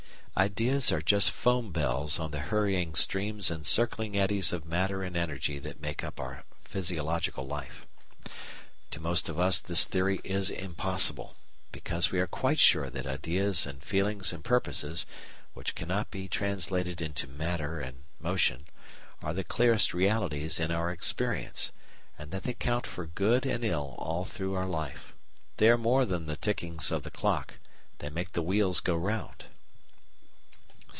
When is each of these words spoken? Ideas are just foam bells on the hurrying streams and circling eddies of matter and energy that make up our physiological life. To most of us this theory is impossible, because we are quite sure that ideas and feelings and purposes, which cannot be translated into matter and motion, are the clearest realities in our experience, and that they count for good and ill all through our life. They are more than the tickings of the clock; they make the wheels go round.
Ideas 0.37 0.91
are 0.91 1.01
just 1.03 1.29
foam 1.29 1.71
bells 1.71 2.17
on 2.17 2.31
the 2.31 2.39
hurrying 2.39 2.95
streams 2.95 3.51
and 3.51 3.63
circling 3.63 4.17
eddies 4.17 4.51
of 4.51 4.65
matter 4.65 5.03
and 5.03 5.15
energy 5.15 5.59
that 5.59 5.81
make 5.81 6.03
up 6.03 6.19
our 6.19 6.45
physiological 6.63 7.45
life. 7.45 7.85
To 8.91 8.99
most 9.01 9.29
of 9.29 9.37
us 9.37 9.59
this 9.59 9.85
theory 9.85 10.19
is 10.23 10.49
impossible, 10.49 11.35
because 11.71 12.09
we 12.11 12.19
are 12.19 12.25
quite 12.25 12.57
sure 12.59 12.89
that 12.89 13.05
ideas 13.05 13.67
and 13.67 13.83
feelings 13.83 14.33
and 14.33 14.43
purposes, 14.43 15.05
which 15.53 15.75
cannot 15.75 16.09
be 16.09 16.27
translated 16.27 17.01
into 17.03 17.27
matter 17.27 17.79
and 17.79 18.05
motion, 18.19 18.65
are 19.21 19.35
the 19.35 19.43
clearest 19.43 19.93
realities 19.93 20.59
in 20.59 20.71
our 20.71 20.91
experience, 20.91 21.71
and 22.17 22.31
that 22.31 22.43
they 22.43 22.53
count 22.53 22.87
for 22.87 23.05
good 23.05 23.45
and 23.45 23.63
ill 23.63 23.95
all 23.99 24.25
through 24.25 24.55
our 24.55 24.65
life. 24.65 25.13
They 25.57 25.69
are 25.69 25.77
more 25.77 26.03
than 26.05 26.25
the 26.25 26.37
tickings 26.37 26.89
of 26.89 27.03
the 27.03 27.11
clock; 27.11 27.55
they 27.99 28.09
make 28.09 28.31
the 28.31 28.41
wheels 28.41 28.79
go 28.79 28.95
round. 28.95 29.45